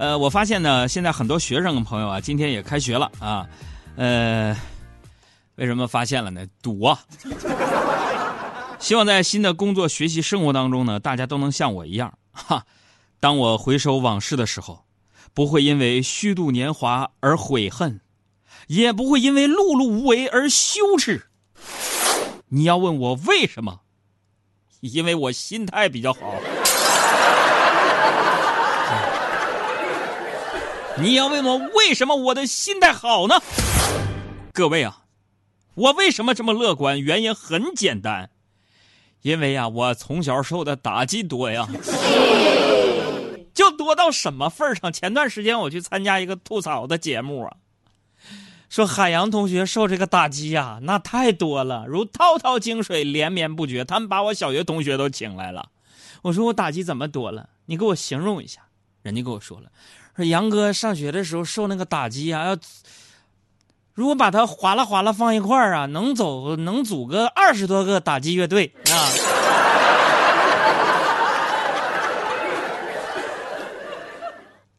[0.00, 3.46] 呃，我发现呢，现在很多学生朋友啊，今天也开学了啊，
[3.96, 4.56] 呃，
[5.56, 6.46] 为什么发现了呢？
[6.62, 6.98] 赌啊！
[8.80, 12.64] 希望在新的工作、学习、生活当中呢，大家都能像我一样，哈，
[13.20, 14.86] 当我回首往事的时候，
[15.34, 18.00] 不会因为虚度年华而悔恨，
[18.68, 21.26] 也不会因为碌碌无为而羞耻。
[22.48, 23.80] 你要问我为什么？
[24.80, 26.20] 因为我心态比较好。
[30.98, 33.40] 你要问我为什么我的心态好呢？
[34.52, 35.04] 各位啊，
[35.74, 37.00] 我为什么这么乐观？
[37.00, 38.30] 原因很简单，
[39.22, 41.68] 因为呀，我从小受的打击多呀，
[43.54, 44.92] 就多到什么份儿上？
[44.92, 47.56] 前段时间我去参加一个吐槽的节目啊，
[48.68, 53.84] 说海洋同学受这个打击呀，那太多了，如滔滔江水连绵不绝。
[53.84, 55.70] 他们把我小学同学都请来了，
[56.22, 57.48] 我说我打击怎么多了？
[57.66, 58.60] 你给我形容一下。
[59.02, 59.70] 人家跟我说了。
[60.26, 62.56] 杨哥上学的时候受那个打击啊，要
[63.94, 68.94] 如果把它划拉划拉放一块儿啊，能走能组个二十多个打击乐队啊。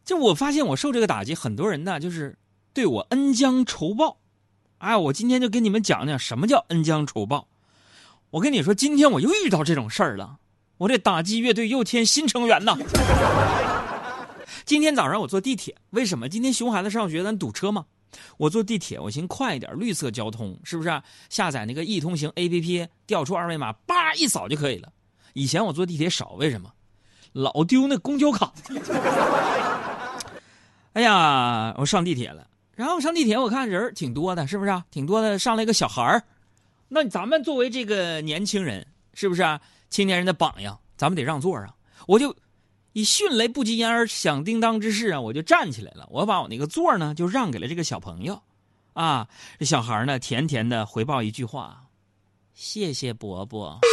[0.03, 2.37] 就我发现我受这个打击，很多人呢就是
[2.73, 4.17] 对我恩将仇报。
[4.79, 7.47] 哎，我今天就跟你们讲讲什么叫恩将仇报。
[8.31, 10.37] 我跟你说，今天我又遇到这种事儿了，
[10.79, 12.75] 我这打击乐队又添新成员呐。
[14.65, 16.29] 今天早上我坐地铁，为什么？
[16.29, 17.85] 今天熊孩子上学，咱堵车吗？
[18.37, 21.01] 我坐地铁，我寻快一点，绿色交通是不是？
[21.29, 24.91] 下载那个易通行 APP，调出二维码，叭一扫就可以了。
[25.33, 26.71] 以前我坐地铁少，为什么？
[27.33, 28.51] 老丢那公交卡。
[30.93, 34.83] 哎呀，我上地铁了，然后上地铁我看人挺多的，是不是？
[34.91, 36.21] 挺多的，上来一个小孩
[36.89, 40.77] 那咱们作为这个年轻人，是不是青年人的榜样？
[40.97, 41.73] 咱们得让座啊！
[42.07, 42.35] 我就。
[42.93, 46.05] 以迅雷不及掩耳响叮当之势啊，我就站起来了。
[46.09, 48.41] 我把我那个座呢，就让给了这个小朋友，
[48.93, 51.83] 啊，这小孩呢，甜甜的回报一句话
[52.53, 53.79] ：“谢谢伯伯。”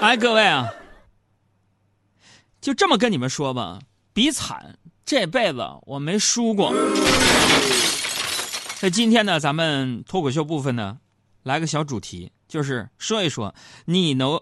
[0.00, 0.68] 哎，各位啊，
[2.60, 3.78] 就这么跟你们说吧，
[4.12, 6.74] 比惨这辈子我没输过。
[8.82, 10.98] 那今天呢，咱们脱口秀部分呢，
[11.44, 12.32] 来个小主题。
[12.48, 14.40] 就是说一说，你能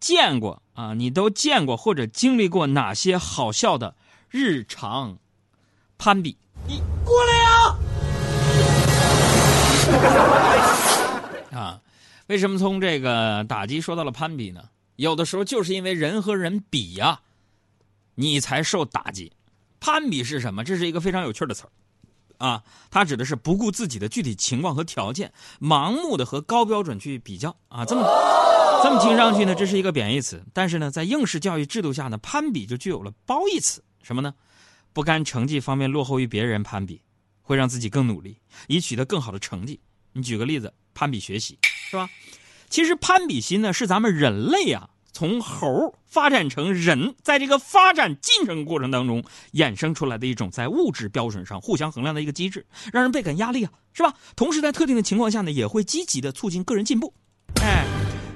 [0.00, 0.94] 见过啊？
[0.94, 3.96] 你都见过或者经历过哪些好笑的
[4.28, 5.18] 日常
[5.98, 6.36] 攀比？
[6.66, 7.76] 你过来呀！
[11.52, 11.80] 啊，
[12.26, 14.64] 为什么从这个打击说到了攀比呢？
[14.96, 17.20] 有的时候就是因为人和人比呀，
[18.16, 19.32] 你才受打击。
[19.78, 20.64] 攀比是什么？
[20.64, 21.70] 这是一个非常有趣的词儿。
[22.38, 27.84] 啊，它指的是不顾自己的具体情况和条件，盲目的和高标准去比较啊。
[27.84, 28.02] 这么
[28.82, 30.44] 这么听上去呢，这是一个贬义词。
[30.52, 33.82] 但是呢，在应试教育制度下呢，攀比就具有了褒义词。
[34.02, 34.34] 什么呢？
[34.92, 37.00] 不甘成绩方面落后于别人，攀比
[37.42, 39.80] 会让自己更努力，以取得更好的成绩。
[40.12, 41.58] 你举个例子，攀比学习，
[41.90, 42.08] 是吧？
[42.68, 44.90] 其实攀比心呢，是咱们人类啊。
[45.14, 54.12] 从猴发展成人，在这个发展进程过程当中衍生出来的一种在物质标准上互相衡量的一个机制，让人倍感压力啊，是吧？
[54.34, 57.14] 同时在特定的情况下呢，也会积极的促进个人进步。
[57.62, 57.86] 哎，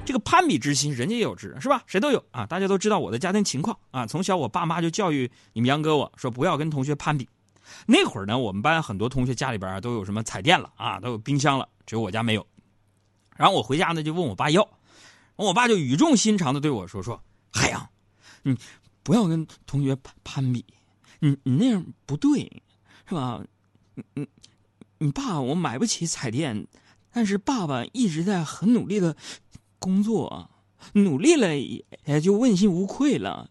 [0.07, 1.83] 这个攀比之心，人家也有之，是吧？
[1.89, 2.47] 谁都有啊。
[2.47, 7.29] 大家都知道我的家庭情况啊，从小我爸妈就教育你们杨哥我说不要跟同学攀比。
[7.87, 12.47] 那会儿呢，我们班很多同学家里边都有什么彩电了啊，都有冰箱了，只有我家没有。
[13.37, 14.67] 然后我回家呢，就问我爸要。
[15.39, 17.23] 我爸就语重心长的对我说：“说
[17.53, 17.89] 海洋，
[18.43, 18.59] 你
[19.05, 20.65] 不要跟同学攀攀比，
[21.21, 22.61] 你你那样不对，
[23.09, 23.41] 是吧？
[23.95, 24.29] 你你
[24.99, 26.67] 你爸我买不起彩电，
[27.13, 29.17] 但是爸爸一直在很努力的
[29.79, 30.51] 工作，
[30.95, 33.49] 努力了也就问心无愧了，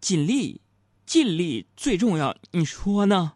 [0.00, 0.62] 尽力
[1.04, 3.34] 尽力最重要，你说呢？”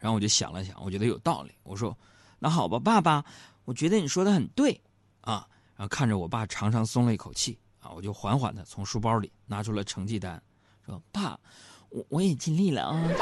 [0.00, 1.96] 然后我就想了想，我觉得有道理，我说
[2.40, 3.24] ：“那好吧，爸爸，
[3.66, 4.80] 我觉得你说的很对
[5.20, 5.46] 啊。”
[5.78, 10.42] 然后看着我爸长长松了一口气啊，我就缓缓的从书包里拿出了成绩单，
[10.84, 11.38] 说：“爸，
[11.90, 13.00] 我我也尽力了啊。”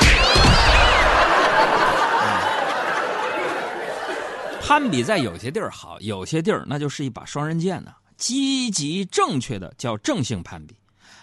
[4.64, 7.92] 攀比在有些地儿好，有些地儿那就是一把双刃剑呢。
[8.16, 10.74] 积极正确的叫正性攀比，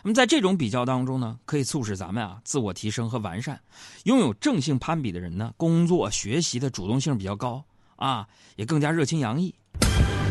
[0.03, 3.59] 那么在这种比较当中呢，可以促使咱们啊自我提升和完善。
[4.03, 7.65] 拥有正性攀比的人呢，工作学习的主动性比较高
[7.95, 9.55] 啊，也更加热情洋溢。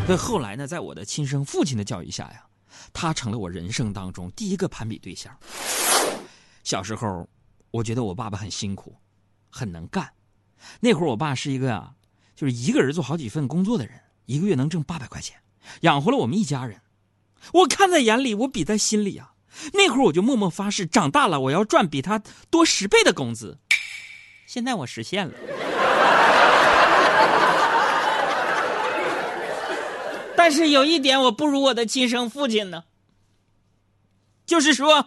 [0.05, 2.45] 所以后来呢，在我的亲生父亲的教育下呀，
[2.91, 5.33] 他成了我人生当中第一个攀比对象。
[6.63, 7.27] 小时候，
[7.71, 8.95] 我觉得我爸爸很辛苦，
[9.49, 10.11] 很能干。
[10.81, 11.93] 那会儿我爸是一个啊，
[12.35, 15.37] 就是一个人做好几份工作的人，一个月能挣八百块钱，
[15.81, 16.81] 养活了我们一家人。
[17.53, 19.33] 我看在眼里，我比在心里啊。
[19.73, 23.57] 那会儿我就默默发誓，长大了我要赚比他多十倍的工资。
[24.45, 25.33] 现在我实现了，
[30.45, 32.83] 但是有一点我不如我的亲生父亲呢，
[34.45, 35.05] 就是说，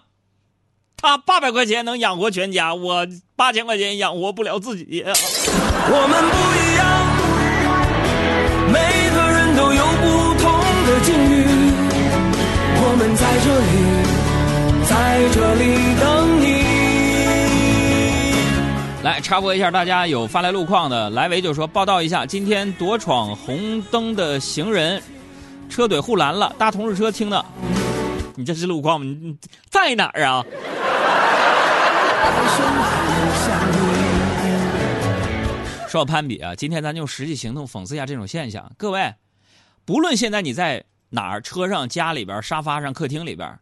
[0.96, 3.06] 他八百块钱能养活全家，我
[3.36, 5.04] 八千块钱养活不了自己。
[5.04, 6.88] 我们不一样，
[8.72, 8.80] 每
[9.14, 10.50] 个人都有不同
[10.86, 11.44] 的境遇。
[12.80, 13.76] 我们在这里，
[14.88, 15.64] 在这里
[16.00, 16.46] 等你。
[19.04, 25.02] 来插播一下，大家有发来路况的，来维就说报道一下，今天躲闯红灯的行人，
[25.68, 27.44] 车怼护栏了，搭同事车听的。
[28.34, 29.06] 你这是路况吗？
[29.06, 29.36] 你
[29.70, 30.44] 在哪儿啊？
[35.88, 38.70] 说到攀比啊，今天咱就用实际行动讽刺一下这种现象。
[38.76, 39.14] 各位，
[39.84, 43.58] 不论现在你在哪儿，车上、家里边、沙发上、客厅里边，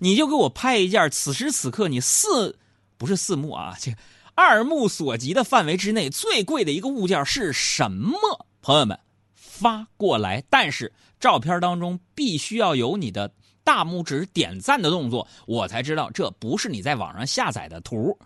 [0.00, 2.58] 你就给我拍一件此时此刻你四
[2.96, 3.94] 不是四目啊，这
[4.34, 8.46] 二目所及的范围之内最贵的一个物件是什么？
[8.62, 8.98] 朋友们
[9.34, 13.30] 发过来，但是照片当中必须要有你的
[13.64, 18.18] 大拇指点赞的动作，我才知道这不是你在网上下载的图。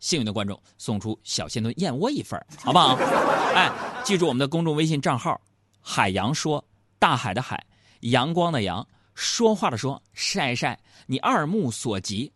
[0.00, 2.94] 幸运的观众送出小鲜炖燕窝一份好不好？
[3.56, 3.72] 哎，
[4.04, 5.40] 记住我们的公众微信账号
[5.80, 6.62] “海洋说”，
[6.98, 7.64] 大海的海，
[8.00, 12.30] 阳光的阳，说话的说，晒晒你二目所及，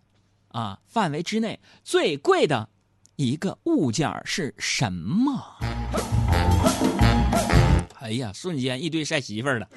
[0.49, 2.67] 啊，范围之内最贵的
[3.17, 5.59] 一个物件是什么？
[8.09, 9.69] 哎呀，瞬间一堆晒媳妇儿的。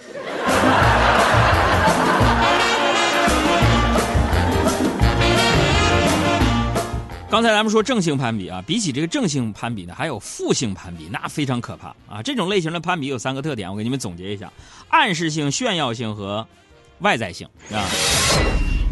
[7.30, 12.24] 刚才咱们说正性攀比啊，比起这个正性攀比呢，还有负性攀比，那非常可怕啊！
[12.24, 14.50] 这种类型的攀比有三个特点，我给你们总结一下：
[14.88, 16.48] 暗示性、炫耀性和
[17.00, 17.83] 外在性啊。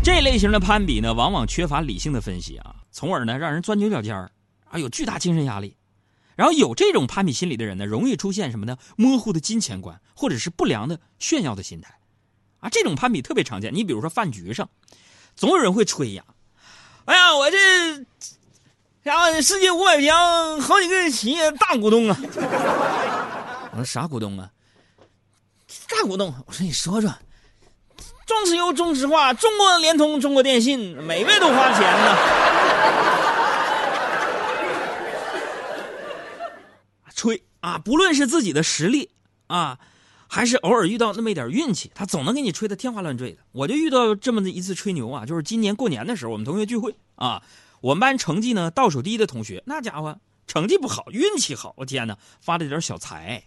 [0.03, 4.29] 这类型的攀比呢，往往缺乏理性的分析啊，从而呢让人钻牛角尖儿
[4.69, 5.77] 啊，有巨大精神压力。
[6.39, 8.77] 然后有这种攀比心理的人呢，容易出现什么呢？
[8.95, 11.93] 模糊的金钱观，或者是不良的炫耀的心态
[12.61, 12.69] 啊。
[12.69, 13.75] 这种攀比特别常见。
[13.75, 14.69] 你比如说饭局上，
[15.35, 16.23] 总有人会吹呀。
[17.03, 17.57] 哎呀，我这
[19.03, 22.17] 然后世界五百强好几个企业大股东啊！
[23.71, 24.49] 我说啥股东啊？
[25.89, 26.33] 大股东。
[26.47, 27.13] 我说你说说，
[28.25, 32.58] 中石油、中石化、中国联通、中国电信，每位都花钱呢。
[37.19, 37.77] 吹啊！
[37.77, 39.09] 不论是自己的实力
[39.47, 39.77] 啊，
[40.29, 43.39] 还是偶尔遇到那么一点运气，他总能给你吹得天花乱坠的。
[43.51, 47.43] 我就遇到这么的一次吹牛啊，就是今年过年的时候，我们同学聚会啊，
[47.81, 50.17] 我们班成绩呢倒数第一的同学，那家伙
[50.47, 53.43] 成绩不好，运气好，我天哪，发了点小财。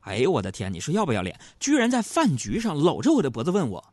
[0.00, 1.38] 哎呦我的天，你说要不要脸？
[1.60, 3.92] 居然在饭局上搂着我的脖子问我：“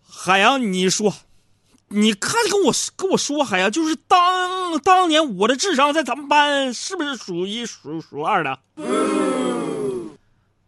[0.00, 1.14] 海洋，你说，
[1.90, 8.58] 你看跟我跟我说，还呀，就是当当年我的智商在咱们班是不是数一数数二的？”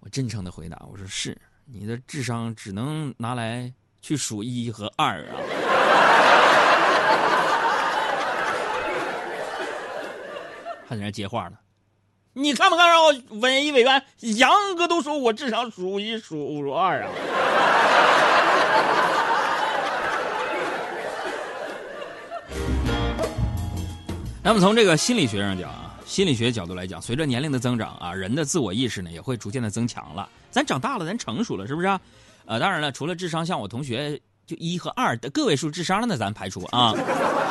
[0.00, 1.36] 我真诚的回答：“我说是，
[1.66, 3.70] 你的智商只能拿来
[4.00, 5.36] 去数一和二啊。”
[10.88, 11.56] 还在那接话呢，
[12.32, 14.02] 你看没看着文艺委员
[14.38, 17.10] 杨哥都说我智商数一数数二啊？
[24.42, 25.86] 那么从这个心理学上讲啊。
[26.06, 30.28] 心理学角度来讲，随着年龄的增长啊，人的自我意识呢也会逐渐的增强了。
[30.50, 31.86] 咱长大了，咱成熟了，是不是？
[32.46, 36.92] 呃，当然了，除了智商像我同学就一和二的个位数智商的，那咱排除啊。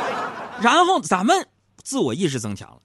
[0.61, 1.47] 然后咱们
[1.83, 2.81] 自我意识增强了，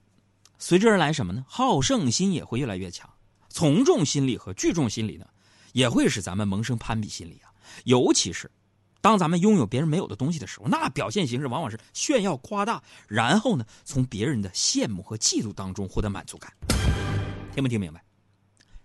[0.57, 1.43] 随之而来什么呢？
[1.45, 3.09] 好胜心也会越来越强，
[3.49, 5.25] 从众心理和聚众心理呢，
[5.73, 7.51] 也会使咱们萌生攀比心理啊，
[7.83, 8.49] 尤其是。
[9.05, 16.51] 当咱们拥有别人没有的东西的时候，那表现形式往往是炫耀、夸大，然后呢，从别人的羡慕和嫉妒当中获得满足感。
[17.53, 18.03] 听没听明白？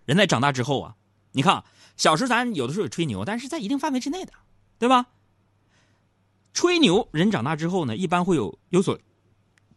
[0.05, 0.95] 人在长大之后啊，
[1.33, 1.65] 你看，
[1.97, 4.33] 小时候咱有的时候也吹牛，但是在一定范围之内的，
[4.79, 5.07] 对吧？
[6.53, 8.99] 吹牛，人长大之后呢，一般会有有所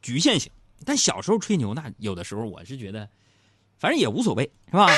[0.02, 0.52] 局限性。
[0.84, 3.10] 但小时候吹牛，那有的时候我是觉得，
[3.78, 4.90] 反正也无所谓，是吧？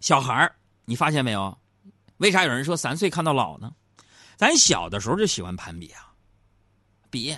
[0.00, 0.54] 小孩
[0.84, 1.56] 你发现没有？
[2.18, 3.72] 为啥有人说三岁看到老呢？
[4.38, 6.14] 咱小的时候就喜欢攀比啊，
[7.10, 7.36] 比，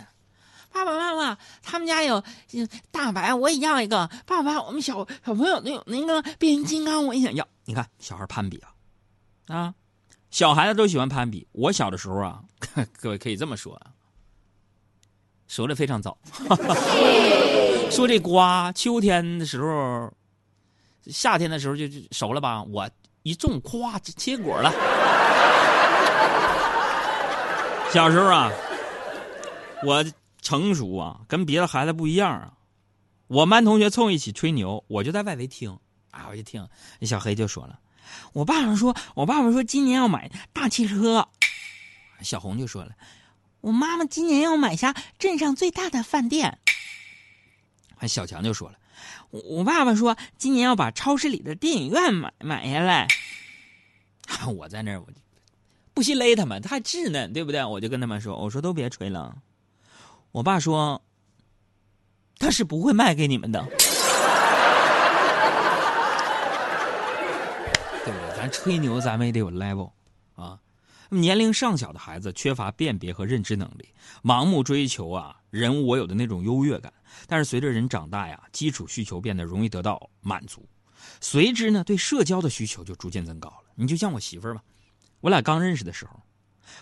[0.70, 2.22] 爸爸妈妈他们家有
[2.90, 4.06] 大白，我也要一个。
[4.26, 7.48] 爸爸，我们小小朋友都有那个变形金刚，我也想要。
[7.64, 9.74] 你看，小孩攀比啊，啊，
[10.30, 11.48] 小孩子都喜欢攀比。
[11.52, 12.44] 我小的时候啊，
[13.00, 13.92] 各位可以这么说啊，
[15.48, 16.18] 熟的非常早。
[17.90, 20.12] 说这瓜，秋天的时候，
[21.06, 22.62] 夏天的时候就熟了吧？
[22.64, 22.88] 我
[23.22, 24.70] 一种，咵，结果了。
[27.92, 28.52] 小时候啊，
[29.82, 30.04] 我
[30.40, 32.52] 成熟啊，跟别的孩子不一样啊。
[33.26, 35.76] 我班同学凑一起吹牛，我就在外围听
[36.12, 36.68] 啊，我就听。
[37.00, 37.80] 那小黑就说了
[38.32, 41.28] ：“我爸爸说，我爸爸说今年要买大汽车。”
[42.22, 42.92] 小红就说了
[43.60, 46.58] ：“我妈妈今年要买下镇上最大的饭店。”
[47.98, 48.78] 还小强就说了
[49.30, 53.08] ：“我我爸爸说今年要把超市里的电影院买买下来。
[54.56, 55.18] ”我在那儿，我就
[55.92, 57.64] 不惜勒他们，他还稚嫩，对不对？
[57.64, 59.36] 我就跟他们说：“我说都别吹了。”
[60.32, 61.02] 我爸说
[62.38, 63.60] ：“他是不会卖给你们的。
[68.04, 68.36] ”对不对？
[68.36, 69.90] 咱吹牛，咱们也得有 level
[70.36, 70.58] 啊。
[71.10, 73.88] 年龄尚小的孩子缺乏辨别和认知能力，
[74.22, 76.92] 盲目追求啊人我有的那种优越感。
[77.26, 80.64] 但是随着人长大呀，基础需求变得容易得到满足，
[81.20, 83.64] 随之呢，对社交的需求就逐渐增高了。
[83.74, 84.62] 你就像我媳妇儿吧，
[85.20, 86.20] 我俩刚认识的时候，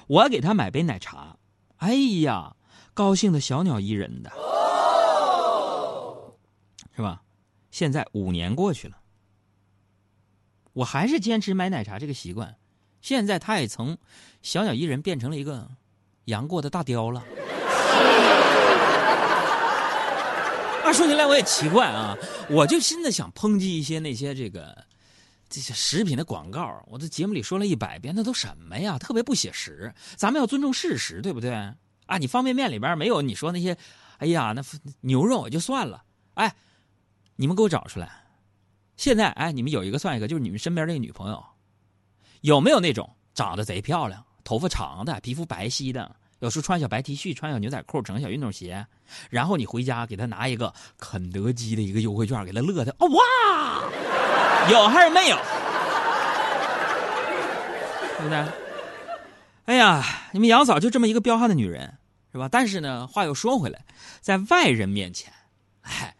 [0.06, 1.36] 我给他买杯奶茶，
[1.78, 2.54] 哎呀，
[2.94, 4.30] 高兴的小鸟依人的，
[6.94, 7.22] 是吧？
[7.70, 8.96] 现在五年过去了，
[10.72, 12.56] 我还是坚持买奶茶这个习惯。
[13.00, 13.96] 现在他也从
[14.42, 15.68] 小鸟依人变成了一个
[16.24, 17.22] 杨过的大雕了。
[20.84, 22.16] 啊，说起来我也奇怪啊，
[22.48, 24.84] 我就现在想抨击一些那些这个
[25.48, 28.98] 这些食品的广告，我在节目里说了一百遍，那都什么呀？
[28.98, 29.92] 特别不写实。
[30.16, 31.52] 咱们要尊重事实，对不对？
[32.06, 33.76] 啊，你方便面里边没有你说那些，
[34.18, 34.62] 哎呀，那
[35.00, 36.02] 牛肉也就算了。
[36.34, 36.54] 哎，
[37.36, 38.10] 你们给我找出来。
[38.96, 41.44] 现在哎，你们有一个算一个，就是你们身边那个女朋友，
[42.40, 46.16] 有没有那种长得贼漂亮、头发长的、皮肤白皙的？
[46.40, 48.86] 有时候穿小白 T 恤，穿小牛仔裤，整个小运动鞋，
[49.28, 53.90] 然后你回家给他拿一个肯德基的一个优惠券，给他乐的哦哇，
[54.70, 55.36] 有还是没有？
[58.18, 58.44] 对不对？
[59.66, 61.98] 哎呀，你们杨嫂就这么一个彪悍的女人，
[62.32, 62.48] 是吧？
[62.50, 63.84] 但是呢，话又说回来，
[64.20, 65.32] 在外人面前，
[65.82, 66.16] 哎，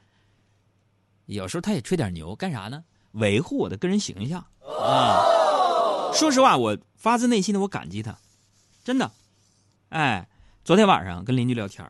[1.26, 2.84] 有时候她也吹点牛，干啥呢？
[3.12, 5.24] 维护我的个人形象啊！
[6.12, 8.14] 说实话，我发自内心的我感激她，
[8.84, 9.10] 真的。
[9.88, 10.28] 哎，
[10.62, 11.82] 昨天晚上跟邻居聊天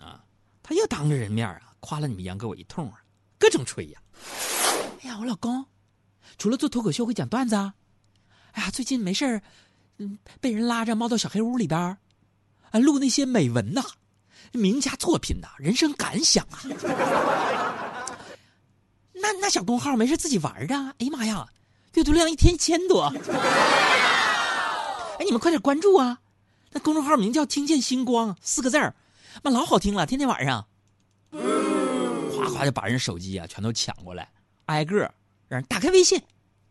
[0.00, 0.20] 啊，
[0.62, 3.00] 他又当着人面啊夸了你们杨哥我一通啊，
[3.38, 4.00] 各种吹呀。
[5.02, 5.64] 哎呀，我老公
[6.38, 7.74] 除了做脱口秀会讲段子啊，
[8.52, 9.40] 哎呀，最近没事
[9.98, 11.98] 嗯，被人拉着猫到小黑屋里边啊，
[12.80, 13.82] 录那些美文呐，
[14.52, 16.60] 名家作品呐，人生感想啊。
[19.18, 21.46] 那那小公号没事自己玩啊，哎呀妈呀，
[21.94, 23.10] 阅读量一天一千多。
[25.18, 26.20] 哎，你们快点关注啊！
[26.72, 28.94] 那公众号名叫“听见星光”四个字儿，
[29.42, 30.66] 妈老好听了，天天晚上，
[31.30, 34.30] 哗哗就把人手机啊全都抢过来，
[34.66, 35.10] 挨个
[35.48, 36.20] 让人打开微信，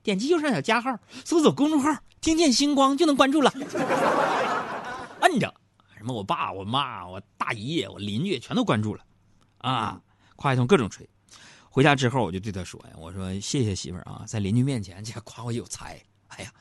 [0.03, 3.51] 点击右上角加号，搜索公众号“听见星光”就能关注了。
[5.21, 5.53] 摁着，
[5.97, 9.03] 什么我爸、我妈、我大姨、我邻居全都关注了，
[9.59, 10.01] 啊，
[10.35, 11.07] 夸一通各种吹。
[11.69, 16.51] 回家之后我就对他说呀：“我说谢谢媳妇儿啊，在邻居面前这夸我有才，哎呀，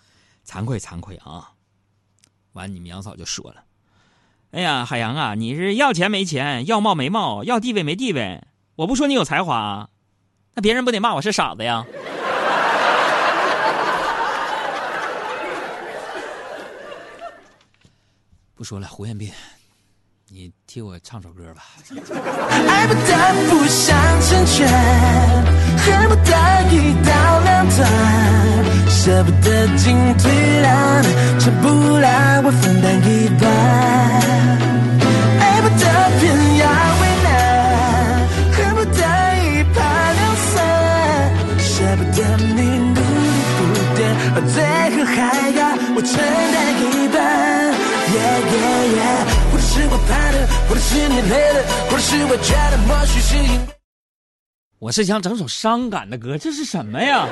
[0.47, 1.53] 惭愧惭愧啊。”
[2.55, 3.65] 完，你们杨嫂就说了
[4.53, 8.43] ：“哎呀，海洋啊，你是要钱没钱，要貌没貌，要地位没地位。
[8.77, 9.91] 我不说你有才华，
[10.55, 11.85] 那别人不得骂我是傻子呀？”
[18.57, 19.33] 不说了，胡彦斌，
[20.29, 21.65] 你替我唱首歌吧。
[22.69, 23.01] 爱不得，
[23.51, 24.69] 不想成全，
[25.77, 26.31] 恨不得
[26.71, 27.79] 一刀两断。
[28.89, 30.31] 舍不得进退
[30.63, 31.05] 两难，
[31.41, 31.69] 成不
[31.99, 33.43] 了我分担一半。
[35.41, 35.85] 爱不得
[54.81, 57.29] 我是想整首伤感的歌，这是什么呀？